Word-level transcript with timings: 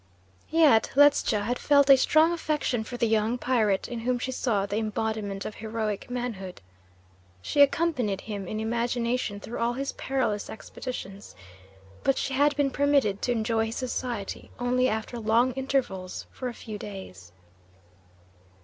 Yet 0.49 0.89
Ledscha 0.95 1.43
had 1.43 1.59
felt 1.59 1.87
a 1.87 1.95
strong 1.95 2.31
affection 2.31 2.83
for 2.83 2.97
the 2.97 3.05
young 3.05 3.37
pirate, 3.37 3.87
in 3.87 3.99
whom 3.99 4.17
she 4.17 4.31
saw 4.31 4.65
the 4.65 4.77
embodiment 4.77 5.45
of 5.45 5.53
heroic 5.53 6.09
manhood. 6.09 6.59
She 7.39 7.61
accompanied 7.61 8.21
him 8.21 8.47
in 8.47 8.59
imagination 8.59 9.39
through 9.39 9.59
all 9.59 9.73
his 9.73 9.91
perilous 9.91 10.49
expeditions; 10.49 11.35
but 12.03 12.17
she 12.17 12.33
had 12.33 12.55
been 12.55 12.71
permitted 12.71 13.21
to 13.21 13.31
enjoy 13.31 13.67
his 13.67 13.75
society 13.75 14.49
only 14.57 14.89
after 14.89 15.19
long 15.19 15.53
intervals 15.53 16.25
for 16.31 16.47
a 16.47 16.53
few 16.55 16.79
days. 16.79 17.31